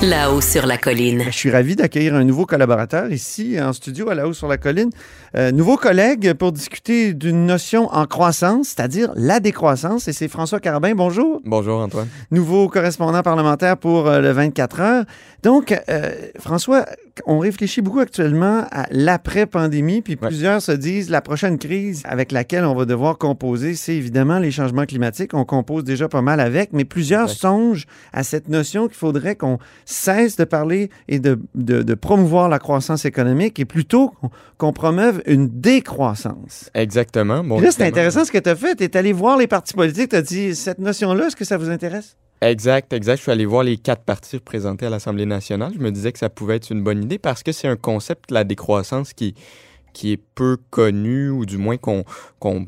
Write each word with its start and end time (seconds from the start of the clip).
Là-haut 0.00 0.40
sur 0.40 0.64
la 0.64 0.78
colline. 0.78 1.24
Je 1.24 1.36
suis 1.36 1.50
ravi 1.50 1.74
d'accueillir 1.74 2.14
un 2.14 2.22
nouveau 2.22 2.46
collaborateur 2.46 3.10
ici 3.10 3.60
en 3.60 3.72
studio 3.72 4.08
à 4.08 4.14
La 4.14 4.28
Haut 4.28 4.32
sur 4.32 4.46
la 4.46 4.56
colline. 4.56 4.90
Euh, 5.34 5.50
nouveau 5.50 5.76
collègue 5.76 6.34
pour 6.34 6.52
discuter 6.52 7.14
d'une 7.14 7.46
notion 7.46 7.88
en 7.92 8.06
croissance, 8.06 8.68
c'est-à-dire 8.68 9.10
la 9.16 9.40
décroissance. 9.40 10.06
Et 10.06 10.12
c'est 10.12 10.28
François 10.28 10.60
Carabin. 10.60 10.94
Bonjour. 10.94 11.40
Bonjour 11.44 11.80
Antoine. 11.80 12.06
Nouveau 12.30 12.68
correspondant 12.68 13.22
parlementaire 13.22 13.76
pour 13.76 14.06
euh, 14.06 14.20
le 14.20 14.30
24 14.30 14.80
heures. 14.80 15.04
Donc, 15.42 15.76
euh, 15.88 16.12
François, 16.38 16.86
on 17.26 17.38
réfléchit 17.38 17.80
beaucoup 17.80 18.00
actuellement 18.00 18.64
à 18.70 18.86
l'après-pandémie, 18.90 20.02
puis 20.02 20.16
plusieurs 20.16 20.62
se 20.62 20.72
disent 20.72 21.10
la 21.10 21.20
prochaine 21.20 21.58
crise 21.58 22.02
avec 22.04 22.32
laquelle 22.32 22.64
on 22.64 22.74
va 22.74 22.84
devoir 22.84 23.18
composer, 23.18 23.74
c'est 23.74 23.94
évidemment 23.94 24.38
les 24.38 24.50
changements 24.50 24.86
climatiques. 24.86 25.34
On 25.34 25.44
compose 25.44 25.84
déjà 25.84 26.08
pas 26.08 26.22
mal 26.22 26.40
avec, 26.40 26.72
mais 26.72 26.84
plusieurs 26.84 27.30
songent 27.30 27.86
à 28.12 28.22
cette 28.22 28.48
notion 28.48 28.86
qu'il 28.86 28.96
faudrait 28.96 29.36
qu'on 29.36 29.58
cesse 29.84 30.36
de 30.36 30.44
parler 30.44 30.90
et 31.08 31.18
de, 31.18 31.38
de, 31.54 31.82
de, 31.82 31.94
promouvoir 31.94 32.48
la 32.48 32.58
croissance 32.58 33.04
économique 33.04 33.58
et 33.58 33.64
plutôt 33.64 34.12
qu'on 34.56 34.72
promeuve 34.72 35.22
une 35.26 35.48
décroissance. 35.48 36.70
Exactement. 36.74 37.44
Bon, 37.44 37.60
là, 37.60 37.70
c'est 37.70 37.86
intéressant 37.86 38.24
ce 38.24 38.32
que 38.32 38.38
tu 38.38 38.48
as 38.48 38.56
fait. 38.56 38.76
Tu 38.76 38.84
es 38.84 38.96
allé 38.96 39.12
voir 39.12 39.36
les 39.36 39.46
partis 39.46 39.74
politiques, 39.74 40.10
tu 40.10 40.16
as 40.16 40.22
dit 40.22 40.54
cette 40.54 40.78
notion-là, 40.78 41.26
est-ce 41.26 41.36
que 41.36 41.44
ça 41.44 41.56
vous 41.56 41.70
intéresse? 41.70 42.16
Exact, 42.40 42.92
exact. 42.92 43.16
Je 43.16 43.22
suis 43.22 43.32
allé 43.32 43.46
voir 43.46 43.64
les 43.64 43.76
quatre 43.76 44.02
partis 44.04 44.36
représentés 44.36 44.86
à 44.86 44.90
l'Assemblée 44.90 45.26
nationale. 45.26 45.72
Je 45.74 45.80
me 45.80 45.90
disais 45.90 46.12
que 46.12 46.18
ça 46.18 46.30
pouvait 46.30 46.56
être 46.56 46.70
une 46.70 46.82
bonne 46.82 47.02
idée 47.02 47.18
parce 47.18 47.42
que 47.42 47.50
c'est 47.52 47.68
un 47.68 47.76
concept, 47.76 48.30
la 48.30 48.44
décroissance, 48.44 49.12
qui, 49.12 49.34
est 50.04 50.20
peu 50.36 50.56
connu 50.70 51.28
ou 51.28 51.44
du 51.44 51.58
moins 51.58 51.76
qu'on 51.76 52.04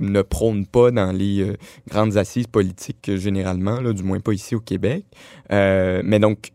ne 0.01 0.23
prône 0.23 0.67
pas 0.67 0.91
dans 0.91 1.13
les 1.13 1.43
euh, 1.43 1.57
grandes 1.89 2.17
assises 2.17 2.49
politiques 2.49 3.15
généralement, 3.15 3.81
là, 3.81 3.93
du 3.93 4.03
moins 4.03 4.19
pas 4.19 4.33
ici 4.33 4.57
au 4.57 4.61
Québec. 4.61 5.05
Euh, 5.53 6.03
mais 6.05 6.19
donc, 6.19 6.51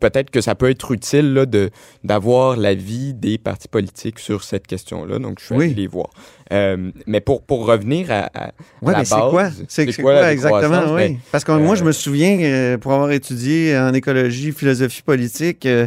peut-être 0.00 0.30
que 0.30 0.40
ça 0.40 0.54
peut 0.54 0.70
être 0.70 0.92
utile 0.92 1.32
là, 1.34 1.46
de, 1.46 1.70
d'avoir 2.04 2.56
l'avis 2.56 3.14
des 3.14 3.38
partis 3.38 3.68
politiques 3.68 4.18
sur 4.18 4.42
cette 4.44 4.66
question-là. 4.66 5.18
Donc, 5.18 5.38
je 5.40 5.46
suis 5.46 5.54
allé 5.54 5.74
les 5.74 5.86
voir. 5.86 6.08
Euh, 6.52 6.90
mais 7.06 7.20
pour, 7.20 7.42
pour 7.42 7.66
revenir 7.66 8.10
à, 8.10 8.30
à 8.34 8.46
ouais, 8.82 8.92
la 8.92 8.98
mais 8.98 9.04
base... 9.04 9.08
C'est 9.08 9.30
quoi? 9.30 9.50
C'est, 9.68 9.86
quoi, 10.02 10.12
quoi 10.14 10.32
exactement, 10.32 10.94
oui. 10.94 11.08
Ben, 11.08 11.16
Parce 11.32 11.44
que 11.44 11.52
moi, 11.52 11.74
je 11.74 11.84
me 11.84 11.92
souviens, 11.92 12.38
euh, 12.40 12.78
pour 12.78 12.92
avoir 12.92 13.10
étudié 13.10 13.76
en 13.76 13.92
écologie, 13.94 14.52
philosophie 14.52 15.02
politique, 15.02 15.66
euh, 15.66 15.86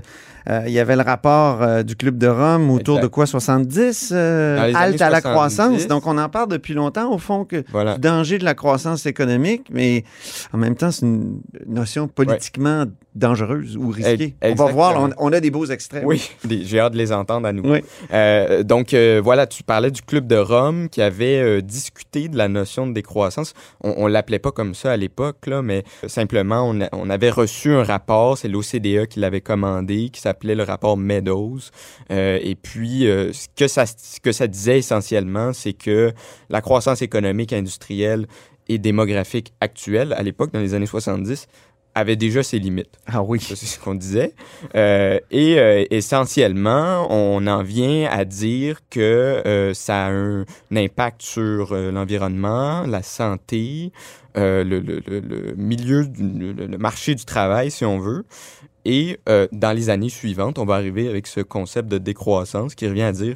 euh, 0.49 0.63
il 0.65 0.71
y 0.71 0.79
avait 0.79 0.95
le 0.95 1.03
rapport 1.03 1.61
euh, 1.61 1.83
du 1.83 1.95
Club 1.95 2.17
de 2.17 2.27
Rome 2.27 2.71
autour 2.71 2.95
Exact. 2.97 3.03
de 3.03 3.13
quoi? 3.13 3.25
70 3.25 4.11
euh, 4.13 4.73
halte 4.73 5.01
à 5.01 5.09
la 5.09 5.21
70. 5.21 5.21
croissance. 5.21 5.87
Donc 5.87 6.07
on 6.07 6.17
en 6.17 6.29
parle 6.29 6.47
depuis 6.49 6.73
longtemps 6.73 7.11
au 7.11 7.17
fond 7.17 7.45
que 7.45 7.63
Voilà. 7.71 7.95
du 7.95 8.01
danger 8.01 8.37
de 8.39 8.45
la 8.45 8.55
croissance 8.55 9.05
économique, 9.05 9.67
mais 9.71 10.03
en 10.53 10.57
même 10.57 10.75
temps 10.75 10.91
c'est 10.91 11.05
une 11.05 11.41
notion 11.67 12.07
politiquement 12.07 12.85
dangereuse 13.15 13.75
ou 13.75 13.89
risquée. 13.89 14.35
On 14.41 14.53
va 14.53 14.71
voir, 14.71 15.09
on, 15.17 15.31
a 15.33 15.39
des 15.39 15.49
beaux 15.51 15.65
extraits. 15.65 16.03
Oui, 16.05 16.29
j'ai 16.49 16.79
hâte 16.79 16.93
de 16.93 16.97
les 16.97 17.11
entendre 17.11 17.47
à 17.47 17.53
nouveau. 17.53 17.73
Oui. 17.73 17.79
Euh, 18.13 18.63
donc, 18.63 18.93
euh, 18.93 19.19
voilà, 19.23 19.47
tu 19.47 19.63
parlais 19.63 19.91
du 19.91 20.01
Club 20.01 20.27
de 20.27 20.35
Rome 20.37 20.89
qui 20.89 21.01
avait 21.01 21.39
euh, 21.39 21.61
discuté 21.61 22.27
de 22.27 22.37
la 22.37 22.47
notion 22.47 22.87
de 22.87 22.93
décroissance. 22.93 23.53
On, 23.83 23.93
on 23.97 24.07
l'appelait 24.07 24.39
pas 24.39 24.51
comme 24.51 24.75
ça 24.75 24.91
à 24.91 24.97
l'époque, 24.97 25.47
là, 25.47 25.61
mais 25.61 25.83
simplement, 26.07 26.69
on, 26.69 26.81
a- 26.81 26.89
on 26.91 27.09
avait 27.09 27.31
reçu 27.31 27.73
un 27.73 27.83
rapport, 27.83 28.37
c'est 28.37 28.47
l'OCDE 28.47 29.07
qui 29.07 29.19
l'avait 29.19 29.41
commandé, 29.41 30.09
qui 30.09 30.21
s'appelait 30.21 30.55
le 30.55 30.63
rapport 30.63 30.95
Meadows. 30.97 31.59
Et 32.09 32.55
puis, 32.61 33.01
ce, 33.01 33.47
que 33.55 33.67
ça, 33.67 33.85
ce 33.85 34.19
que 34.19 34.31
ça 34.31 34.47
disait 34.47 34.79
essentiellement, 34.79 35.53
c'est 35.53 35.73
que 35.73 36.13
la 36.49 36.61
croissance 36.61 37.01
économique, 37.01 37.53
industrielle 37.53 38.27
et 38.67 38.77
démographique 38.77 39.53
actuelle, 39.61 40.13
à 40.13 40.21
l'époque, 40.23 40.51
dans 40.53 40.59
les 40.59 40.73
années 40.73 40.85
70, 40.85 41.47
avait 41.99 42.15
déjà 42.15 42.43
ses 42.43 42.59
limites. 42.59 42.97
Ah 43.07 43.21
oui. 43.23 43.39
C'est 43.39 43.55
ce 43.55 43.79
qu'on 43.79 43.95
disait. 43.95 44.33
Euh, 44.75 45.19
et 45.31 45.59
euh, 45.59 45.83
essentiellement, 45.91 47.07
on 47.09 47.45
en 47.47 47.63
vient 47.63 48.07
à 48.11 48.25
dire 48.25 48.79
que 48.89 48.99
euh, 49.45 49.73
ça 49.73 50.05
a 50.07 50.09
un, 50.11 50.45
impact 50.75 51.21
sur 51.21 51.73
l'environnement, 51.75 52.83
la 52.87 53.03
santé, 53.03 53.91
le, 54.35 54.63
le- 54.63 54.79
le- 55.05 55.19
le 55.19 55.55
milieu, 55.55 56.05
du, 56.05 56.53
le, 56.53 56.77
marché 56.77 57.15
du 57.15 57.25
travail, 57.25 57.71
si 57.71 57.83
on 57.85 57.99
veut. 57.99 58.23
Et 58.85 59.19
dans 59.51 59.75
les 59.75 59.89
années 59.89 60.09
suivantes, 60.09 60.57
on 60.57 60.65
va 60.65 60.75
arriver 60.75 61.09
avec 61.09 61.27
ce 61.27 61.41
concept 61.41 61.89
de 61.89 61.97
décroissance 61.97 62.75
qui 62.75 62.87
revient 62.87 63.01
à 63.03 63.11
dire 63.11 63.35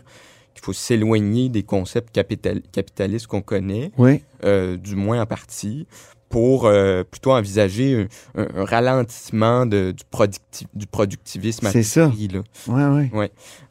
qu'il 0.54 0.64
faut 0.64 0.72
s'éloigner 0.74 1.50
des 1.50 1.64
concepts 1.64 2.14
capital- 2.14 2.62
capitalistes 2.72 3.28
qu'on 3.28 3.42
connaît 3.42 3.92
Oui. 3.98 4.24
du 4.44 4.96
moins 4.96 5.22
en 5.22 5.26
partie, 5.26 5.86
pour 6.34 6.66
euh, 6.66 7.04
plutôt 7.04 7.32
envisager 7.34 8.08
un, 8.36 8.42
un- 8.42 8.48
un 8.56 8.66
ralentissement 8.66 9.68
de- 9.68 9.92
du, 9.96 10.04
producti- 10.12 10.66
du 10.74 10.88
productivisme 10.88 11.68
à 11.68 11.70
C'est 11.72 11.84
ça. 11.84 12.12
là. 12.32 12.42
Oui, 12.68 13.10
oui. 13.14 13.28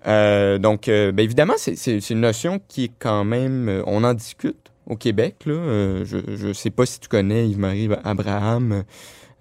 Euh, 0.07 0.59
donc, 0.59 0.87
euh, 0.87 1.11
ben, 1.11 1.25
évidemment, 1.25 1.55
c'est- 1.57 2.09
une 2.11 2.21
notion 2.21 2.61
qui 2.69 2.85
est 2.85 2.93
quand 3.01 3.25
même... 3.25 3.83
on 3.89 4.05
en 4.05 4.15
discute 4.15 4.71
au 4.87 4.95
Québec. 4.95 5.39
Là. 5.45 6.05
Je 6.05 6.47
ne 6.47 6.53
sais 6.53 6.71
pas 6.71 6.87
si 6.87 7.01
tu 7.01 7.09
connais 7.09 7.49
Yves-Marie 7.49 7.89
Abraham. 8.05 8.85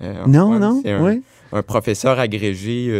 Non, 0.01 0.57
non. 0.57 0.81
un- 0.83 1.03
Oui. 1.03 1.21
un 1.51 1.61
professeur 1.61 2.17
agrégé 2.17 2.91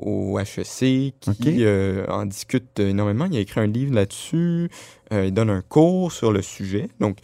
au 0.00 0.38
HEC 0.38 1.12
qui 1.20 1.64
en 2.08 2.24
discute 2.24 2.80
énormément. 2.80 3.26
Il 3.30 3.36
a 3.36 3.40
écrit 3.40 3.60
un 3.60 3.66
livre 3.66 3.94
là-dessus. 3.94 4.70
Il 5.12 5.32
donne 5.32 5.50
un 5.50 5.60
cours 5.60 6.12
sur 6.12 6.32
le 6.32 6.40
sujet. 6.40 6.88
Donc, 6.98 7.18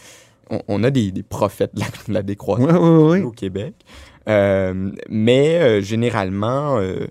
on, 0.52 0.60
on 0.68 0.84
a 0.84 0.90
des, 0.90 1.10
des 1.10 1.22
prophètes 1.22 1.74
de 1.74 1.80
la, 1.80 1.86
de 2.08 2.12
la 2.12 2.22
décroissance 2.22 2.70
Oui, 2.70 2.78
oui, 2.78 3.10
oui. 3.10 3.20
au 3.22 3.30
Québec. 3.30 3.74
Euh, 4.28 4.92
mais 5.08 5.58
euh, 5.60 5.80
généralement, 5.80 6.78
euh, 6.78 7.08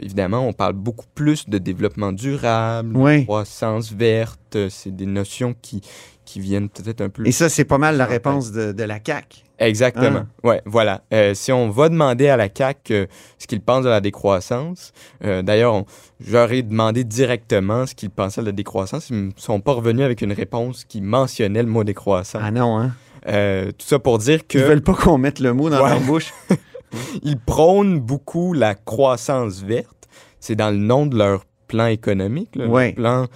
évidemment, 0.00 0.46
on 0.46 0.54
parle 0.54 0.72
beaucoup 0.72 1.04
plus 1.14 1.48
de 1.48 1.58
développement 1.58 2.12
durable, 2.12 2.94
de 2.94 3.24
croissance 3.24 3.92
verte. 3.92 4.56
C'est 4.70 4.94
des 4.94 5.04
notions 5.06 5.54
qui, 5.60 5.82
qui 6.26 6.40
viennent 6.40 6.68
peut-être 6.68 7.00
un 7.00 7.08
peu 7.08 7.26
Et 7.26 7.32
ça, 7.32 7.48
c'est 7.48 7.64
pas 7.64 7.78
mal 7.78 7.96
la 7.96 8.04
réponse 8.04 8.52
de, 8.52 8.72
de 8.72 8.82
la 8.82 8.98
CAQ. 9.04 9.38
Exactement. 9.58 10.24
Ah. 10.42 10.46
Ouais, 10.46 10.62
voilà. 10.66 11.02
Euh, 11.14 11.32
si 11.32 11.50
on 11.50 11.70
va 11.70 11.88
demander 11.88 12.28
à 12.28 12.36
la 12.36 12.50
CAC 12.50 12.78
ce 12.88 13.46
qu'ils 13.46 13.62
pensent 13.62 13.84
de 13.84 13.88
la 13.88 14.02
décroissance, 14.02 14.92
euh, 15.24 15.40
d'ailleurs, 15.40 15.84
j'aurais 16.20 16.60
demandé 16.62 17.04
directement 17.04 17.86
ce 17.86 17.94
qu'ils 17.94 18.10
pensaient 18.10 18.42
de 18.42 18.46
la 18.46 18.52
décroissance. 18.52 19.08
Ils 19.08 19.28
ne 19.28 19.30
sont 19.36 19.60
pas 19.60 19.72
revenus 19.72 20.04
avec 20.04 20.20
une 20.20 20.32
réponse 20.32 20.84
qui 20.84 21.00
mentionnait 21.00 21.62
le 21.62 21.68
mot 21.70 21.84
décroissance. 21.84 22.42
Ah 22.44 22.50
non, 22.50 22.78
hein? 22.78 22.92
Euh, 23.28 23.66
tout 23.72 23.86
ça 23.86 23.98
pour 23.98 24.18
dire 24.18 24.46
que 24.46 24.58
Ils 24.58 24.64
veulent 24.64 24.82
pas 24.82 24.92
qu'on 24.94 25.16
mette 25.18 25.40
le 25.40 25.54
mot 25.54 25.70
dans 25.70 25.82
Ouais. 25.82 25.90
leur 25.90 26.00
bouche. 26.00 26.32
ils 27.22 27.38
prônent 27.38 27.98
beaucoup 27.98 28.52
la 28.52 28.74
croissance 28.74 29.62
verte. 29.62 30.06
C'est 30.38 30.54
dans 30.54 30.70
le 30.70 30.76
nom 30.76 31.06
de 31.06 31.16
leur 31.16 31.44
plan 31.66 31.86
économique, 31.86 32.54
là, 32.56 32.66
Ouais. 32.66 32.88
le 32.90 32.94
plan 32.94 33.26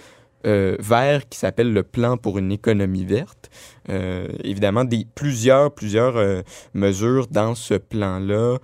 euh, 0.47 0.77
vert 0.78 1.28
qui 1.28 1.39
s'appelle 1.39 1.73
le 1.73 1.83
plan 1.83 2.17
pour 2.17 2.39
une 2.39 2.51
économie 2.53 3.05
verte. 3.05 3.51
Euh, 3.89 4.28
évidemment, 4.43 4.84
plusieurs, 5.15 5.73
plusieurs 5.75 6.17
euh, 6.17 6.43
mesures 6.75 7.27
dans 7.27 7.55
ce 7.55 7.75
plan-là 7.75 8.59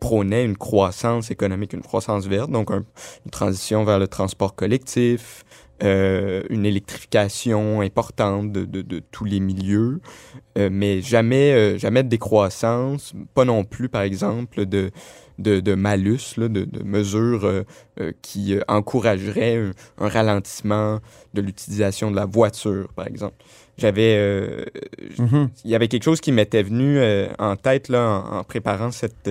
prônaient 0.00 0.44
une 0.44 0.56
croissance 0.56 1.30
économique, 1.30 1.72
une 1.72 1.82
croissance 1.82 2.26
verte, 2.26 2.50
donc 2.50 2.70
un- 2.70 2.84
une 3.24 3.30
transition 3.30 3.84
vers 3.84 3.98
le 3.98 4.08
transport 4.08 4.54
collectif, 4.54 5.44
une 5.80 6.64
électrification 6.64 7.80
importante 7.80 8.52
de, 8.52 8.64
de- 8.64 9.00
tous 9.10 9.24
les 9.24 9.40
milieux, 9.40 10.00
mais 10.56 11.00
jamais, 11.00 11.76
jamais 11.76 12.04
de 12.04 12.08
décroissance, 12.08 13.14
pas 13.34 13.44
non 13.44 13.64
plus, 13.64 13.88
par 13.88 14.02
exemple, 14.02 14.64
de, 14.64 14.92
de, 15.42 15.60
de 15.60 15.74
malus, 15.74 16.36
là, 16.38 16.48
de, 16.48 16.64
de 16.64 16.82
mesures 16.82 17.44
euh, 17.44 17.62
euh, 18.00 18.12
qui 18.22 18.54
euh, 18.54 18.60
encourageraient 18.68 19.56
un, 19.56 19.72
un 20.04 20.08
ralentissement 20.08 21.00
de 21.34 21.40
l'utilisation 21.42 22.10
de 22.10 22.16
la 22.16 22.24
voiture, 22.26 22.88
par 22.94 23.06
exemple. 23.06 23.36
J'avais, 23.78 24.16
Mhm. 25.18 25.48
il 25.64 25.70
y 25.70 25.74
avait 25.74 25.88
quelque 25.88 26.02
chose 26.04 26.20
qui 26.20 26.30
m'était 26.30 26.62
venu 26.62 26.98
en 27.38 27.56
tête 27.56 27.88
là, 27.88 28.02
en, 28.30 28.38
en 28.40 28.44
préparant 28.44 28.90
cette, 28.90 29.30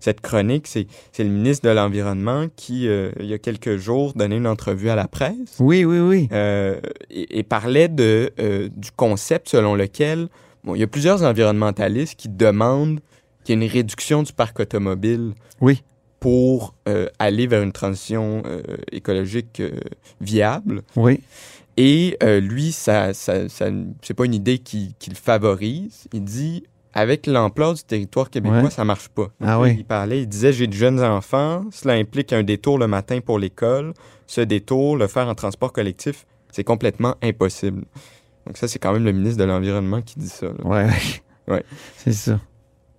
cette 0.00 0.20
chronique. 0.22 0.66
C'est, 0.66 0.86
c'est 1.12 1.24
le 1.24 1.30
ministre 1.30 1.68
de 1.68 1.74
l'Environnement 1.74 2.46
qui, 2.56 2.86
il 2.86 3.26
y 3.26 3.34
a 3.34 3.38
quelques 3.38 3.76
jours, 3.76 4.14
donnait 4.14 4.38
une 4.38 4.46
entrevue 4.46 4.88
à 4.88 4.96
la 4.96 5.08
presse 5.08 5.56
Oui, 5.60 5.84
oui, 5.84 5.98
oui. 6.00 6.28
et, 6.32 7.38
et 7.38 7.42
parlait 7.42 7.88
de, 7.88 8.32
du 8.74 8.90
concept 8.96 9.50
selon 9.50 9.74
lequel 9.74 10.28
bon, 10.64 10.74
il 10.74 10.80
y 10.80 10.84
a 10.84 10.86
plusieurs 10.88 11.22
environnementalistes 11.22 12.18
qui 12.18 12.28
demandent 12.30 13.00
qu'il 13.44 13.58
y 13.58 13.62
ait 13.62 13.66
une 13.66 13.70
réduction 13.72 14.22
du 14.22 14.32
parc 14.32 14.60
automobile 14.60 15.32
Oui. 15.60 15.82
pour 16.20 16.74
euh, 16.88 17.08
aller 17.18 17.46
vers 17.46 17.62
une 17.62 17.72
transition 17.72 18.42
euh, 18.46 18.62
écologique 18.92 19.60
euh, 19.60 19.70
viable. 20.20 20.82
Oui. 20.96 21.20
Et 21.78 22.18
lui, 22.42 22.70
ça, 22.70 23.14
ça, 23.14 23.48
ça- 23.48 23.70
c'est 24.02 24.12
pas 24.12 24.26
une 24.26 24.34
idée 24.34 24.58
qui, 24.58 24.94
qui 24.98 25.08
le 25.08 25.16
favorise. 25.16 26.04
Il 26.12 26.22
dit 26.22 26.64
avec 26.92 27.26
l'ampleur 27.26 27.72
du 27.72 27.82
territoire 27.82 28.28
québécois, 28.28 28.64
Ouais. 28.64 28.70
ça 28.70 28.84
marche 28.84 29.08
pas. 29.08 29.28
Ah 29.42 29.58
oui. 29.58 29.76
Il 29.78 29.84
parlait, 29.86 30.20
il 30.20 30.28
disait 30.28 30.52
j'ai 30.52 30.66
de 30.66 30.74
jeunes 30.74 31.00
enfants, 31.02 31.64
cela 31.72 31.94
implique 31.94 32.34
un 32.34 32.42
détour 32.42 32.78
le 32.78 32.86
matin 32.88 33.20
pour 33.24 33.38
l'école. 33.38 33.94
Ce 34.26 34.42
détour, 34.42 34.98
le 34.98 35.06
faire 35.06 35.28
en 35.28 35.34
transport 35.34 35.72
collectif, 35.72 36.26
c'est 36.50 36.62
complètement 36.64 37.14
impossible. 37.22 37.84
Donc 38.46 38.58
ça, 38.58 38.68
c'est 38.68 38.78
quand 38.78 38.92
même 38.92 39.04
le 39.04 39.12
ministre 39.12 39.38
de 39.38 39.44
l'Environnement 39.44 40.02
qui 40.02 40.18
dit 40.18 40.28
ça. 40.28 40.48
là. 40.48 40.64
Ouais. 40.66 40.86
Ouais. 41.48 41.64
C'est 41.96 42.12
ça. 42.12 42.38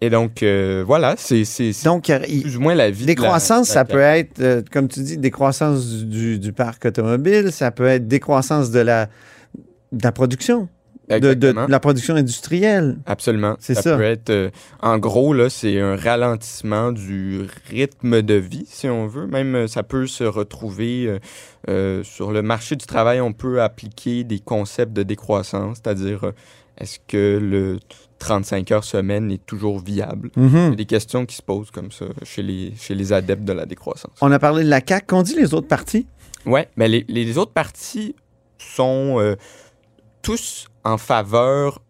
Et 0.04 0.10
donc, 0.10 0.44
euh, 0.44 0.84
voilà, 0.86 1.16
c'est 1.18 1.44
Donc, 1.86 2.10
il- 2.28 2.42
plus 2.42 2.58
ou 2.58 2.60
moins 2.60 2.76
la 2.76 2.92
vie. 2.92 3.02
la- 3.02 3.08
Décroissance, 3.08 3.70
la- 3.70 3.74
ça 3.74 3.86
peut 3.86 4.00
être, 4.02 4.42
euh, 4.42 4.62
comme 4.72 4.90
tu 4.90 5.00
dis, 5.00 5.18
décroissance 5.18 5.88
du, 5.88 6.06
du- 6.06 6.40
du 6.40 6.52
parc 6.52 6.84
automobile, 6.86 7.54
ça 7.54 7.72
peut 7.72 7.86
être 7.88 8.06
décroissance 8.08 8.70
de 8.70 8.80
la, 8.82 9.06
de 9.94 10.04
la 10.04 10.12
production, 10.12 10.68
de, 11.10 11.34
de- 11.34 11.56
la 11.70 11.80
production 11.80 12.16
industrielle. 12.16 12.98
Absolument. 13.06 13.56
C'est 13.60 13.76
ça. 13.76 13.96
peut 13.96 14.04
être, 14.04 14.30
euh, 14.30 14.50
en 14.82 14.98
gros, 14.98 15.34
là, 15.34 15.50
c'est 15.50 15.80
un 15.80 15.96
ralentissement 15.96 16.92
du 16.92 17.42
rythme 17.70 18.22
de 18.22 18.34
vie, 18.34 18.66
si 18.68 18.90
on 18.90 19.08
veut. 19.08 19.28
Même, 19.28 19.70
ça 19.70 19.84
peut 19.84 20.08
se 20.08 20.26
retrouver 20.26 21.06
euh, 21.08 21.20
euh, 21.70 22.04
sur 22.04 22.34
le 22.34 22.42
marché 22.42 22.76
du 22.76 22.86
travail. 22.86 23.22
On 23.22 23.32
peut 23.32 23.62
appliquer 23.62 24.26
des 24.26 24.40
concepts 24.40 24.92
de 24.94 25.04
décroissance, 25.04 25.78
c'est-à-dire, 25.82 26.34
est-ce 26.78 27.00
que 27.08 27.38
le 27.42 27.80
35 28.20 28.72
heures 28.72 28.84
semaine 28.84 29.32
est 29.32 29.46
toujours 29.46 29.80
viable? 29.80 30.32
Il 30.38 30.44
y 30.44 30.46
Mhm. 30.48 30.72
a 30.74 30.76
des 30.76 30.86
questions 30.86 31.26
qui 31.26 31.36
se 31.36 31.42
posent 31.42 31.72
comme 31.72 31.92
ça 31.92 32.06
chez 32.24 32.42
les, 32.42 32.74
chez 32.78 32.96
les 32.96 33.12
adeptes 33.14 33.44
de 33.44 33.54
la 33.54 33.66
décroissance. 33.66 34.14
On 34.22 34.32
a 34.32 34.40
parlé 34.40 34.64
de 34.64 34.70
la 34.70 34.80
CAQ. 34.86 35.06
Qu'ont 35.08 35.22
dit 35.24 35.36
les 35.36 35.54
autres 35.54 35.68
partis? 35.68 36.08
Ouais, 36.46 36.68
mais 36.78 36.88
les, 36.88 37.06
les 37.08 37.38
autres 37.38 37.52
partis 37.54 38.16
sont 38.58 39.20
euh, 39.20 39.36
tous 40.22 40.68
en 40.84 40.98
faveur, 40.98 41.82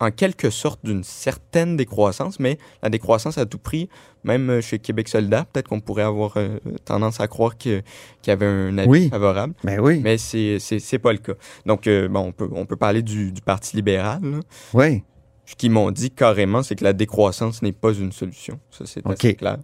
en 0.00 0.10
quelque 0.10 0.50
sorte, 0.50 0.80
d'une 0.84 1.04
certaine 1.04 1.76
décroissance, 1.76 2.40
mais 2.40 2.58
la 2.82 2.90
décroissance 2.90 3.38
à 3.38 3.46
tout 3.46 3.58
prix, 3.58 3.88
même 4.24 4.50
euh, 4.50 4.60
chez 4.60 4.78
Québec 4.78 5.08
solidaire, 5.08 5.46
peut-être 5.46 5.68
qu'on 5.68 5.80
pourrait 5.80 6.02
avoir 6.02 6.32
euh, 6.36 6.58
tendance 6.84 7.20
à 7.20 7.28
croire 7.28 7.56
qu'il 7.56 7.82
y 8.26 8.30
avait 8.30 8.46
un 8.46 8.76
avis 8.78 8.88
Oui. 8.88 9.08
favorable, 9.08 9.54
Ben 9.64 9.78
oui. 9.80 10.00
mais 10.02 10.18
c'est 10.18 10.58
c'est 10.58 10.98
pas 10.98 11.12
le 11.12 11.18
cas. 11.18 11.34
Donc, 11.66 11.86
euh, 11.86 12.08
bon, 12.08 12.20
on 12.20 12.32
peut, 12.32 12.48
on 12.52 12.66
peut 12.66 12.76
parler 12.76 13.02
du, 13.02 13.30
du 13.32 13.40
Parti 13.40 13.76
libéral. 13.76 14.20
là. 14.22 14.40
Oui. 14.74 15.02
Ce 15.46 15.54
qu'ils 15.56 15.70
m'ont 15.70 15.90
dit 15.90 16.10
carrément, 16.10 16.62
c'est 16.62 16.74
que 16.76 16.84
la 16.84 16.92
décroissance 16.92 17.62
n'est 17.62 17.72
pas 17.72 17.92
une 17.92 18.12
solution. 18.12 18.60
Ça, 18.70 18.84
c'est 18.86 19.00
OK. 19.06 19.12
assez 19.14 19.34
clair. 19.34 19.56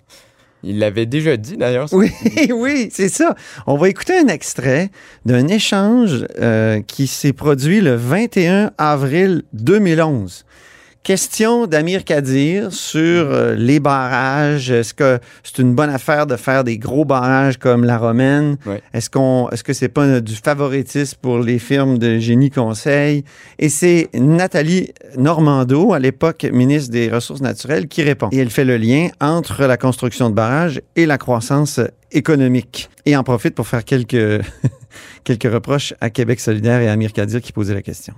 Ils 0.65 0.79
l'avaient 0.79 1.07
déjà 1.07 1.37
dit, 1.37 1.57
d'ailleurs. 1.57 1.89
Oui, 1.93 2.11
oui, 2.51 2.89
c'est 2.91 3.09
ça. 3.09 3.35
On 3.67 3.77
va 3.77 3.89
écouter 3.89 4.19
un 4.19 4.29
extrait 4.29 4.91
d'un 5.25 5.49
échange 5.49 6.27
euh, 6.41 6.81
qui 6.83 7.07
s'est 7.07 7.33
produit 7.33 7.81
le 7.81 7.95
21 7.95 8.73
avril 8.79 9.43
2011. 9.53 10.45
Question 11.05 11.67
d'Amir 11.67 12.03
Kadir 12.03 12.73
sur 12.73 13.03
euh, 13.03 13.55
les 13.55 13.79
barrages. 13.79 14.71
Est-ce 14.71 14.95
que 14.95 15.19
c'est 15.43 15.59
une 15.59 15.75
bonne 15.75 15.91
affaire 15.91 16.27
de 16.27 16.35
faire 16.37 16.65
des 16.65 16.79
gros 16.79 17.05
barrages 17.05 17.59
comme 17.59 17.85
la 17.85 17.99
Romaine? 17.99 18.57
Ouais. 18.65 18.81
Est-ce 18.95 19.11
qu'on, 19.11 19.51
est-ce 19.51 19.63
que 19.63 19.75
c'est 19.75 19.91
pas 19.91 20.23
du 20.23 20.35
favoritisme 20.35 21.19
pour 21.21 21.41
les 21.41 21.59
firmes 21.59 21.99
de 21.99 22.17
génie 22.21 22.49
conseil? 22.49 23.23
Et 23.59 23.69
c'est 23.69 24.09
Nathalie 24.15 24.95
Normando, 25.19 25.93
à 25.93 25.99
l'époque 25.99 26.47
ministre 26.51 26.91
des 26.91 27.11
Ressources 27.11 27.43
naturelles, 27.43 27.87
qui 27.87 28.03
répond. 28.03 28.31
Et 28.33 28.39
elle 28.39 28.49
fait 28.49 28.65
le 28.65 28.79
lien 28.79 29.09
entre 29.21 29.67
la 29.67 29.77
construction 29.77 30.31
de 30.31 30.35
barrages 30.35 30.81
et 30.97 31.05
la 31.05 31.19
croissance 31.19 31.81
économique. 32.13 32.89
Et 33.05 33.15
en 33.15 33.25
profite 33.25 33.55
pour 33.55 33.69
faire 33.69 33.85
quelques, 33.85 34.43
quelques 35.25 35.53
reproches 35.53 35.93
à 36.01 36.09
Québec 36.09 36.41
solidaire 36.41 36.81
et 36.81 36.89
à 36.89 36.93
Amir 36.93 37.13
Kadir 37.13 37.43
qui 37.43 37.53
posait 37.53 37.75
la 37.75 37.83
question. 37.83 38.15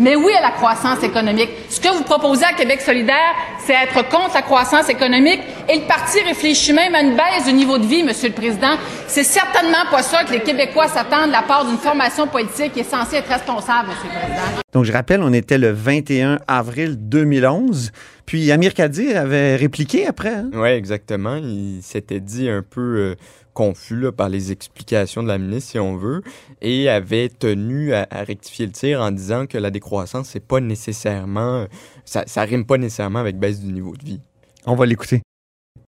Mais 0.00 0.16
oui 0.16 0.32
à 0.32 0.40
la 0.40 0.52
croissance 0.52 1.02
économique. 1.02 1.50
Ce 1.68 1.78
que 1.78 1.88
vous 1.88 2.04
proposez 2.04 2.44
à 2.44 2.54
Québec 2.54 2.80
solidaire, 2.80 3.34
c'est 3.70 3.76
être 4.00 4.08
contre 4.08 4.34
la 4.34 4.42
croissance 4.42 4.88
économique 4.88 5.38
et 5.68 5.76
le 5.78 5.86
parti 5.86 6.18
réfléchit 6.26 6.72
même 6.72 6.92
à 6.96 7.02
une 7.02 7.14
baisse 7.14 7.46
du 7.46 7.52
niveau 7.52 7.78
de 7.78 7.86
vie, 7.86 8.02
Monsieur 8.02 8.28
le 8.28 8.34
Président. 8.34 8.76
C'est 9.06 9.22
certainement 9.22 9.88
pas 9.92 10.02
ça 10.02 10.24
que 10.24 10.32
les 10.32 10.40
Québécois 10.40 10.88
s'attendent 10.88 11.28
de 11.28 11.32
la 11.32 11.42
part 11.42 11.64
d'une 11.64 11.78
formation 11.78 12.26
politique 12.26 12.72
qui 12.72 12.80
est 12.80 12.90
censée 12.90 13.16
être 13.16 13.28
responsable, 13.28 13.90
Monsieur 13.90 14.08
le 14.12 14.18
Président. 14.18 14.60
Donc, 14.72 14.84
je 14.86 14.92
rappelle, 14.92 15.22
on 15.22 15.32
était 15.32 15.58
le 15.58 15.70
21 15.70 16.40
avril 16.48 16.96
2011. 16.98 17.92
Puis 18.26 18.50
Amir 18.50 18.74
Kadir 18.74 19.16
avait 19.20 19.54
répliqué 19.56 20.06
après. 20.06 20.34
hein? 20.34 20.50
Oui, 20.52 20.68
exactement. 20.70 21.36
Il 21.36 21.80
s'était 21.82 22.20
dit 22.20 22.48
un 22.48 22.62
peu 22.62 22.80
euh, 22.80 23.14
confus 23.54 23.96
là, 23.96 24.12
par 24.12 24.28
les 24.28 24.52
explications 24.52 25.22
de 25.24 25.28
la 25.28 25.38
ministre, 25.38 25.72
si 25.72 25.78
on 25.80 25.96
veut, 25.96 26.22
et 26.62 26.88
avait 26.88 27.28
tenu 27.28 27.92
à, 27.92 28.06
à 28.10 28.22
rectifier 28.22 28.66
le 28.66 28.72
tir 28.72 29.00
en 29.00 29.10
disant 29.10 29.46
que 29.46 29.58
la 29.58 29.70
décroissance, 29.70 30.28
c'est 30.32 30.46
pas 30.46 30.60
nécessairement. 30.60 31.66
Ça, 32.10 32.24
ça 32.26 32.42
rime 32.42 32.64
pas 32.64 32.76
nécessairement 32.76 33.20
avec 33.20 33.38
baisse 33.38 33.60
du 33.60 33.72
niveau 33.72 33.94
de 33.96 34.04
vie. 34.04 34.18
On 34.66 34.74
va 34.74 34.84
l'écouter. 34.84 35.22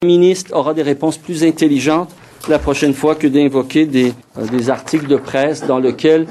Le 0.03 0.07
ministre 0.07 0.55
aura 0.55 0.73
des 0.73 0.83
réponses 0.83 1.19
plus 1.19 1.43
intelligentes 1.43 2.15
la 2.49 2.61
prochaine 2.61 2.95
fois 2.95 3.17
que 3.17 3.27
d'invoquer 3.27 3.87
des, 3.87 4.13
euh, 4.39 4.47
des 4.47 4.71
articles 4.71 5.09
de 5.09 5.17
presse 5.17 5.67
dans 5.67 5.81
lesquels 5.81 6.29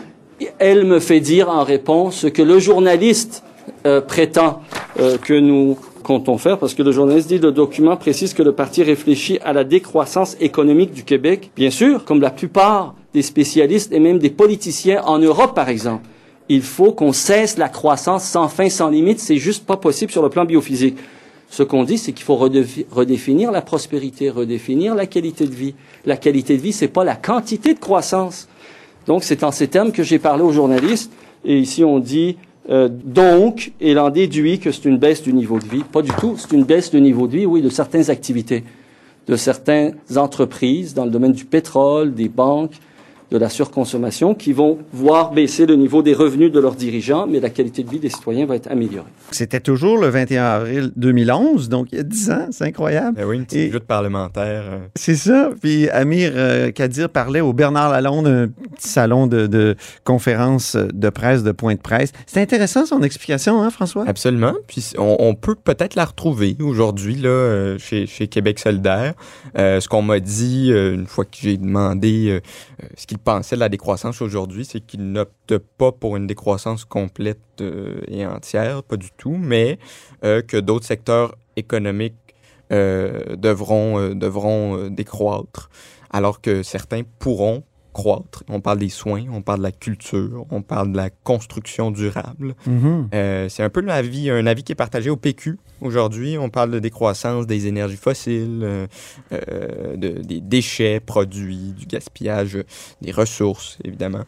elle 0.59 0.85
me 0.85 1.01
fait 1.01 1.19
dire 1.19 1.49
en 1.49 1.65
réponse 1.65 2.15
ce 2.19 2.27
que 2.27 2.41
le 2.41 2.57
journaliste 2.57 3.43
euh, 3.85 3.99
prétend 3.99 4.61
euh, 5.01 5.17
que 5.17 5.37
nous 5.37 5.77
comptons 6.03 6.37
faire, 6.37 6.57
parce 6.57 6.73
que 6.73 6.83
le 6.83 6.93
journaliste 6.93 7.27
dit 7.27 7.39
le 7.39 7.51
document 7.51 7.97
précise 7.97 8.33
que 8.33 8.43
le 8.43 8.53
parti 8.53 8.83
réfléchit 8.83 9.39
à 9.43 9.51
la 9.51 9.65
décroissance 9.65 10.37
économique 10.39 10.93
du 10.93 11.03
Québec. 11.03 11.51
Bien 11.57 11.69
sûr, 11.69 12.05
comme 12.05 12.21
la 12.21 12.31
plupart 12.31 12.95
des 13.13 13.23
spécialistes 13.23 13.91
et 13.91 13.99
même 13.99 14.19
des 14.19 14.29
politiciens 14.29 15.01
en 15.03 15.19
Europe, 15.19 15.53
par 15.53 15.67
exemple. 15.67 16.07
Il 16.53 16.63
faut 16.63 16.91
qu'on 16.91 17.13
cesse 17.13 17.57
la 17.57 17.69
croissance 17.69 18.25
sans 18.25 18.49
fin, 18.49 18.67
sans 18.67 18.89
limite. 18.89 19.19
C'est 19.21 19.37
juste 19.37 19.65
pas 19.65 19.77
possible 19.77 20.11
sur 20.11 20.21
le 20.21 20.27
plan 20.29 20.43
biophysique. 20.43 20.97
Ce 21.49 21.63
qu'on 21.63 21.85
dit, 21.85 21.97
c'est 21.97 22.11
qu'il 22.11 22.25
faut 22.25 22.35
redéfi- 22.35 22.85
redéfinir 22.91 23.51
la 23.51 23.61
prospérité, 23.61 24.29
redéfinir 24.29 24.93
la 24.93 25.05
qualité 25.05 25.45
de 25.45 25.55
vie. 25.55 25.75
La 26.05 26.17
qualité 26.17 26.57
de 26.57 26.61
vie, 26.61 26.73
c'est 26.73 26.89
pas 26.89 27.05
la 27.05 27.15
quantité 27.15 27.73
de 27.73 27.79
croissance. 27.79 28.49
Donc, 29.07 29.23
c'est 29.23 29.45
en 29.45 29.51
ces 29.51 29.69
termes 29.69 29.93
que 29.93 30.03
j'ai 30.03 30.19
parlé 30.19 30.43
aux 30.43 30.51
journalistes. 30.51 31.13
Et 31.45 31.57
ici, 31.57 31.85
on 31.85 31.99
dit 31.99 32.35
euh, 32.69 32.89
donc, 32.91 33.71
et 33.79 33.93
l'en 33.93 34.09
déduit 34.09 34.59
que 34.59 34.73
c'est 34.73 34.85
une 34.85 34.97
baisse 34.97 35.23
du 35.23 35.31
niveau 35.31 35.57
de 35.57 35.65
vie. 35.65 35.83
Pas 35.89 36.01
du 36.01 36.11
tout. 36.19 36.35
C'est 36.37 36.51
une 36.51 36.65
baisse 36.65 36.91
de 36.91 36.99
niveau 36.99 37.27
de 37.27 37.37
vie, 37.37 37.45
oui, 37.45 37.61
de 37.61 37.69
certaines 37.69 38.09
activités, 38.09 38.65
de 39.27 39.37
certaines 39.37 39.95
entreprises 40.17 40.93
dans 40.93 41.05
le 41.05 41.11
domaine 41.11 41.31
du 41.31 41.45
pétrole, 41.45 42.13
des 42.13 42.27
banques, 42.27 42.73
de 43.31 43.37
la 43.37 43.49
surconsommation, 43.49 44.35
qui 44.35 44.51
vont 44.53 44.77
voir 44.91 45.31
baisser 45.31 45.65
le 45.65 45.75
niveau 45.75 46.01
des 46.03 46.13
revenus 46.13 46.51
de 46.51 46.59
leurs 46.59 46.75
dirigeants, 46.75 47.27
mais 47.27 47.39
la 47.39 47.49
qualité 47.49 47.83
de 47.83 47.89
vie 47.89 47.99
des 47.99 48.09
citoyens 48.09 48.45
va 48.45 48.57
être 48.57 48.69
améliorée. 48.69 49.07
C'était 49.31 49.61
toujours 49.61 49.97
le 49.97 50.09
21 50.09 50.43
avril 50.43 50.91
2011, 50.97 51.69
donc 51.69 51.87
il 51.91 51.97
y 51.97 52.01
a 52.01 52.03
10 52.03 52.31
ans. 52.31 52.47
C'est 52.51 52.65
incroyable. 52.65 53.15
Ben 53.17 53.25
oui, 53.25 53.37
une 53.37 53.45
petite 53.45 53.59
Et- 53.59 53.69
lutte 53.69 53.85
parlementaire. 53.85 54.63
euh, 54.65 54.79
C'est 54.95 55.15
ça. 55.15 55.49
Puis 55.61 55.89
Amir 55.89 56.33
euh, 56.35 56.71
Kadir 56.71 57.09
parlait 57.09 57.39
au 57.41 57.53
Bernard 57.53 57.89
Lalonde, 57.91 58.27
un 58.27 58.47
petit 58.75 58.89
salon 58.89 59.27
de, 59.27 59.47
de 59.47 59.75
conférence 60.03 60.75
de 60.75 61.09
presse, 61.09 61.43
de 61.43 61.51
point 61.53 61.75
de 61.75 61.79
presse. 61.81 62.11
C'est 62.27 62.41
intéressant 62.41 62.85
son 62.85 63.01
explication, 63.01 63.61
hein, 63.63 63.69
François? 63.69 64.05
Absolument. 64.07 64.53
Puis 64.67 64.91
on, 64.97 65.15
on 65.19 65.35
peut 65.35 65.55
peut-être 65.55 65.95
la 65.95 66.05
retrouver 66.05 66.57
aujourd'hui 66.61 67.15
là 67.15 67.29
euh, 67.29 67.77
chez, 67.79 68.07
chez 68.07 68.27
Québec 68.27 68.59
solidaire. 68.59 69.13
Euh, 69.57 69.79
ce 69.79 69.87
qu'on 69.87 70.01
m'a 70.01 70.19
dit 70.19 70.69
une 70.71 71.07
fois 71.07 71.23
que 71.25 71.37
j'ai 71.41 71.55
demandé 71.57 72.27
euh, 72.29 72.85
ce 72.97 73.07
qu'il 73.07 73.17
pensait 73.23 73.55
de 73.55 73.59
la 73.59 73.69
décroissance 73.69 74.21
aujourd'hui, 74.21 74.65
c'est 74.65 74.79
qu'il 74.79 75.11
n'opte 75.11 75.57
pas 75.57 75.91
pour 75.91 76.17
une 76.17 76.27
décroissance 76.27 76.85
complète 76.85 77.39
euh, 77.61 78.01
et 78.07 78.25
entière, 78.25 78.83
pas 78.83 78.97
du 78.97 79.11
tout, 79.11 79.37
mais 79.37 79.79
euh, 80.23 80.41
que 80.41 80.57
d'autres 80.57 80.85
secteurs 80.85 81.35
économiques 81.55 82.15
euh, 82.71 83.35
devront, 83.35 84.13
devront 84.15 84.89
décroître, 84.89 85.69
alors 86.09 86.41
que 86.41 86.63
certains 86.63 87.03
pourront 87.19 87.63
croître. 87.93 88.43
On 88.47 88.61
parle 88.61 88.79
des 88.79 88.89
soins, 88.89 89.25
on 89.31 89.41
parle 89.41 89.59
de 89.59 89.63
la 89.63 89.71
culture, 89.71 90.45
on 90.49 90.61
parle 90.61 90.91
de 90.91 90.97
la 90.97 91.09
construction 91.09 91.91
durable. 91.91 92.55
Mhm. 92.65 93.09
Euh, 93.13 93.49
c'est 93.49 93.63
un 93.63 93.69
peu 93.69 93.81
un 93.87 93.89
avis 93.89 94.63
qui 94.63 94.71
est 94.71 94.75
partagé 94.75 95.09
au 95.09 95.17
PQ 95.17 95.57
aujourd'hui. 95.81 96.37
On 96.37 96.49
parle 96.49 96.71
de 96.71 96.79
décroissance 96.79 97.47
des 97.47 97.67
énergies 97.67 97.97
fossiles, 97.97 98.61
euh, 98.63 98.87
euh, 99.33 99.95
de- 99.97 100.21
des 100.21 100.41
déchets 100.41 100.99
produits, 100.99 101.73
du 101.77 101.85
gaspillage 101.85 102.57
des 103.01 103.11
ressources, 103.11 103.77
évidemment. 103.83 104.23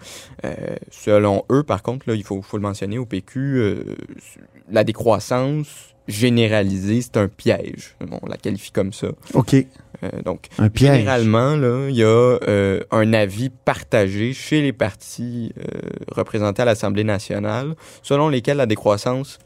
Selon 0.91 1.43
eux, 1.51 1.63
par 1.63 1.81
contre, 1.83 2.09
là, 2.09 2.15
il 2.15 2.23
faut, 2.23 2.41
faut 2.41 2.57
le 2.57 2.63
mentionner 2.63 2.97
au 2.97 3.05
PQ, 3.05 3.75
la 4.71 4.83
décroissance 4.83 5.67
généralisée, 6.07 7.01
c'est 7.01 7.17
un 7.17 7.27
piège. 7.27 7.95
On 8.21 8.27
la 8.27 8.37
qualifie 8.37 8.71
comme 8.71 8.91
ça. 8.93 9.07
OK. 9.33 9.55
Euh, 10.03 10.21
donc, 10.23 10.47
Un 10.57 10.69
piège. 10.69 10.97
Généralement, 10.97 11.55
là, 11.55 11.87
il 11.89 11.95
y 11.95 12.03
a 12.03 12.07
euh, 12.07 12.81
un 12.91 13.13
avis 13.13 13.49
partagé 13.49 14.33
chez 14.33 14.61
les 14.61 14.73
partis 14.73 15.53
euh, 15.57 15.63
représentés 16.11 16.61
à 16.61 16.65
l'Assemblée 16.65 17.03
nationale, 17.05 17.75
selon 18.01 18.27
lesquels 18.29 18.57
la 18.57 18.65
décroissance 18.65 19.39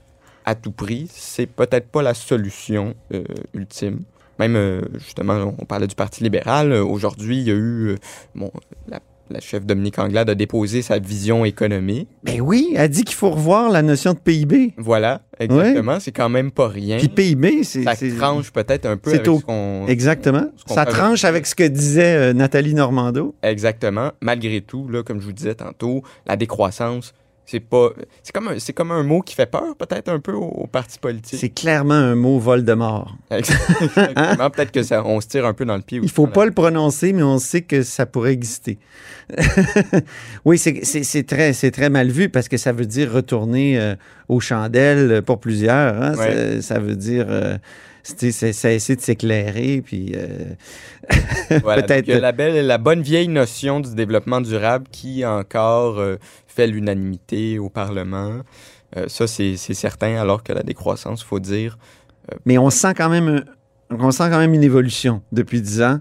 à 0.45 0.55
tout 0.55 0.71
prix, 0.71 1.07
c'est 1.11 1.45
peut-être 1.45 1.89
pas 1.89 2.01
la 2.01 2.13
solution 2.13 2.95
euh, 3.13 3.23
ultime. 3.53 3.99
Même, 4.39 4.55
euh, 4.55 4.81
justement, 4.95 5.53
on 5.59 5.65
parlait 5.65 5.87
du 5.87 5.95
Parti 5.95 6.23
libéral. 6.23 6.71
euh, 6.71 6.83
Aujourd'hui, 6.83 7.37
il 7.39 7.47
y 7.47 7.51
a 7.51 7.55
eu 7.55 7.95
bon, 8.35 8.51
la 8.87 8.99
la 9.29 9.39
chef 9.39 9.65
Dominique 9.65 9.99
Anglade 9.99 10.29
a 10.29 10.35
déposé 10.35 10.81
sa 10.81 10.99
vision 10.99 11.45
économique. 11.45 12.07
Ben 12.23 12.41
oui, 12.41 12.73
elle 12.75 12.89
dit 12.89 13.03
qu'il 13.03 13.15
faut 13.15 13.29
revoir 13.29 13.69
la 13.69 13.81
notion 13.81 14.13
de 14.13 14.19
PIB. 14.19 14.73
Voilà, 14.77 15.21
exactement. 15.39 15.99
C'est 15.99 16.11
quand 16.11 16.29
même 16.29 16.51
pas 16.51 16.67
rien. 16.67 16.97
Puis 16.97 17.09
PIB, 17.09 17.63
c'est... 17.63 17.83
Ça 17.83 17.95
tranche 18.17 18.51
peut-être 18.51 18.85
un 18.85 18.97
peu 18.97 19.11
avec 19.11 19.27
au- 19.27 19.39
ce 19.39 19.45
qu'on... 19.45 19.85
Exactement. 19.87 20.45
ce 20.67 20.73
Ça 20.73 20.85
tranche 20.85 21.23
avec 21.25 21.45
ce 21.45 21.55
que 21.55 21.63
disait 21.67 22.15
euh, 22.15 22.33
Nathalie 22.33 22.73
Normando. 22.73 23.35
Exactement. 23.43 24.11
Malgré 24.21 24.61
tout, 24.61 24.87
là, 24.89 25.03
comme 25.03 25.19
je 25.19 25.25
vous 25.25 25.33
disais 25.33 25.55
tantôt, 25.55 26.03
la 26.25 26.35
décroissance, 26.35 27.13
c'est 27.49 27.61
pas... 27.61 27.89
C'est 28.23 28.33
comme, 28.33 28.49
un- 28.49 28.59
c'est 28.59 28.73
comme 28.73 28.91
un 28.91 29.03
mot 29.03 29.21
qui 29.21 29.33
fait 29.33 29.45
peur 29.45 29.73
peut-être 29.79 30.09
un 30.09 30.19
peu 30.19 30.33
aux, 30.33 30.43
aux 30.43 30.67
partis 30.67 30.99
politiques. 30.99 31.39
C'est 31.39 31.49
clairement 31.49 31.93
un 31.93 32.13
mot 32.13 32.37
Voldemort. 32.39 33.15
Exactement. 33.31 34.49
peut-être 34.49 34.71
que 34.71 34.83
ça, 34.83 35.03
on 35.05 35.21
se 35.21 35.27
tire 35.27 35.45
un 35.45 35.53
peu 35.53 35.63
dans 35.65 35.77
le 35.77 35.81
pied. 35.81 35.99
Il 36.03 36.09
faut 36.11 36.27
pas 36.27 36.45
le 36.45 36.51
prononcer, 36.51 37.13
mais 37.13 37.23
on 37.23 37.39
sait 37.39 37.61
que 37.61 37.83
ça 37.83 38.05
pourrait 38.05 38.33
exister. 38.33 38.77
oui, 40.45 40.57
c'est- 40.57 41.23
très, 41.27 41.53
très 41.53 41.89
mal 41.89 42.09
vu 42.09 42.29
parce 42.29 42.47
que 42.47 42.57
ça 42.57 42.71
veut 42.71 42.85
dire 42.85 43.11
retourner 43.11 43.79
euh, 43.79 43.95
aux 44.27 44.39
chandelles 44.39 45.21
pour 45.21 45.39
plusieurs. 45.39 46.01
hein. 46.01 46.15
Ouais. 46.15 46.61
Ça, 46.61 46.73
ça 46.75 46.79
veut 46.79 46.95
dire 46.95 47.25
euh, 47.29 47.57
c'est 48.17 48.53
ça 48.53 48.71
essaie 48.71 48.95
de 48.95 49.01
s'éclairer, 49.01 49.81
puis 49.83 50.13
euh, 50.15 50.53
Voilà, 51.63 51.83
peut-être- 51.83 52.09
a 52.09 52.19
la, 52.19 52.31
belle, 52.31 52.65
la 52.65 52.77
bonne 52.77 53.01
vieille 53.01 53.27
notion 53.27 53.79
du 53.79 53.93
développement 53.95 54.41
durable 54.41 54.85
qui 54.91 55.25
encore 55.25 55.99
euh, 55.99 56.17
fait 56.47 56.67
l'unanimité 56.67 57.59
au 57.59 57.69
Parlement. 57.69 58.41
Euh, 58.95 59.05
ça, 59.07 59.27
c'est 59.27 59.57
certain, 59.57 60.15
alors 60.15 60.43
que 60.43 60.53
la 60.53 60.63
décroissance, 60.63 61.23
faut 61.23 61.39
dire, 61.39 61.77
Mais 62.45 62.57
on 62.57 62.69
sent 62.69 62.93
quand 62.95 63.09
même, 63.09 63.43
on 63.89 64.11
sent 64.11 64.29
quand 64.29 64.37
même 64.39 64.53
une 64.53 64.63
évolution 64.63 65.21
depuis 65.31 65.61
dix 65.61 65.81
ans. 65.81 65.99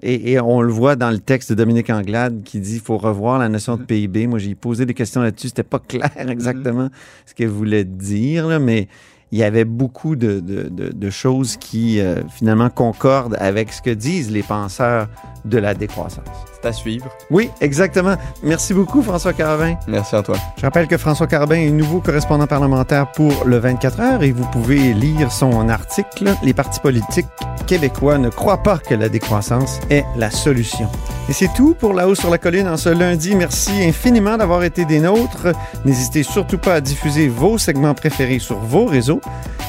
Et, 0.00 0.32
et 0.32 0.40
on 0.40 0.62
le 0.62 0.70
voit 0.72 0.94
dans 0.94 1.10
le 1.10 1.18
texte 1.18 1.50
de 1.50 1.56
Dominique 1.56 1.90
Anglade 1.90 2.44
qui 2.44 2.60
dit 2.60 2.74
qu'il 2.74 2.80
faut 2.82 2.98
revoir 2.98 3.38
la 3.40 3.48
notion 3.48 3.76
de 3.76 3.82
PIB. 3.82 4.28
Moi, 4.28 4.38
j'ai 4.38 4.54
posé 4.54 4.86
des 4.86 4.94
questions 4.94 5.20
là-dessus. 5.22 5.48
C'était 5.48 5.64
pas 5.64 5.80
clair 5.88 6.12
exactement 6.28 6.88
ce 7.26 7.34
qu'elle 7.34 7.48
voulait 7.48 7.84
dire, 7.84 8.46
là, 8.46 8.60
mais 8.60 8.86
il 9.32 9.38
y 9.38 9.44
avait 9.44 9.64
beaucoup 9.64 10.16
de, 10.16 10.40
de- 10.40 10.68
de- 10.70 10.90
de 10.92 11.10
choses 11.10 11.56
qui, 11.56 12.00
euh, 12.00 12.22
finalement, 12.30 12.70
concordent 12.70 13.36
avec 13.40 13.72
ce 13.72 13.82
que 13.82 13.90
disent 13.90 14.30
les 14.30 14.42
penseurs 14.42 15.08
de 15.44 15.58
la 15.58 15.74
décroissance. 15.74 16.24
c'est 16.60 16.68
à 16.68 16.72
suivre. 16.72 17.08
Oui, 17.30 17.50
exactement. 17.60 18.16
Merci 18.42 18.74
beaucoup, 18.74 19.02
François 19.02 19.32
Carvin. 19.32 19.76
Merci 19.86 20.16
Antoine. 20.16 20.40
Je 20.56 20.62
rappelle 20.62 20.88
que 20.88 20.96
François 20.96 21.26
Carbin 21.28 21.56
est 21.56 21.70
nouveau 21.70 22.00
correspondant 22.00 22.46
parlementaire 22.48 23.12
pour 23.12 23.44
le 23.44 23.58
24 23.58 24.00
heures 24.00 24.22
et 24.24 24.32
vous 24.32 24.44
pouvez 24.46 24.92
lire 24.94 25.30
son 25.30 25.68
article 25.68 26.34
Les 26.42 26.52
partis 26.54 26.80
politiques 26.80 27.26
québécois 27.68 28.18
ne 28.18 28.28
croient 28.30 28.62
pas 28.62 28.78
que 28.78 28.94
la 28.94 29.08
décroissance 29.08 29.78
est 29.90 30.04
la 30.16 30.30
solution. 30.30 30.88
Et 31.28 31.32
c'est 31.32 31.52
tout 31.54 31.74
pour 31.78 31.92
La 31.92 32.08
hausse 32.08 32.18
sur 32.20 32.30
la 32.30 32.38
colline 32.38 32.66
en 32.66 32.76
ce 32.78 32.88
lundi. 32.88 33.36
Merci 33.36 33.70
infiniment 33.84 34.36
d'avoir 34.38 34.64
été 34.64 34.84
des 34.84 34.98
nôtres. 35.00 35.48
N'hésitez 35.84 36.22
surtout 36.24 36.58
pas 36.58 36.74
à 36.74 36.80
diffuser 36.80 37.28
vos 37.28 37.58
segments 37.58 37.94
préférés 37.94 38.38
sur 38.40 38.58
vos 38.58 38.86
réseaux 38.86 39.17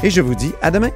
et 0.04 0.10
je 0.10 0.22
vous 0.22 0.36
dis 0.36 0.54
à 0.62 0.72
demain. 0.72 0.92